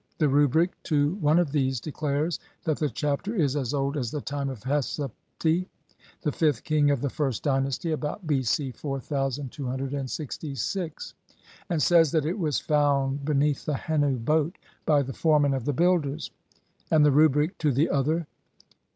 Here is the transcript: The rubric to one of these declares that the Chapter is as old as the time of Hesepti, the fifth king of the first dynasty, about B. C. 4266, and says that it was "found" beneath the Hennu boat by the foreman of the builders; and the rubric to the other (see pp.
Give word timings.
The 0.17 0.27
rubric 0.29 0.73
to 0.85 1.13
one 1.21 1.37
of 1.37 1.51
these 1.51 1.79
declares 1.79 2.39
that 2.63 2.77
the 2.79 2.89
Chapter 2.89 3.35
is 3.35 3.55
as 3.55 3.71
old 3.71 3.95
as 3.97 4.09
the 4.09 4.19
time 4.19 4.49
of 4.49 4.63
Hesepti, 4.63 5.67
the 6.23 6.31
fifth 6.31 6.63
king 6.63 6.89
of 6.89 7.01
the 7.01 7.09
first 7.11 7.43
dynasty, 7.43 7.91
about 7.91 8.25
B. 8.25 8.41
C. 8.41 8.71
4266, 8.71 11.13
and 11.69 11.83
says 11.83 12.09
that 12.13 12.25
it 12.25 12.39
was 12.39 12.59
"found" 12.59 13.23
beneath 13.23 13.63
the 13.65 13.75
Hennu 13.75 14.17
boat 14.25 14.57
by 14.87 15.03
the 15.03 15.13
foreman 15.13 15.53
of 15.53 15.65
the 15.65 15.71
builders; 15.71 16.31
and 16.89 17.05
the 17.05 17.11
rubric 17.11 17.55
to 17.59 17.71
the 17.71 17.91
other 17.91 18.21
(see 18.21 18.25
pp. 18.25 18.77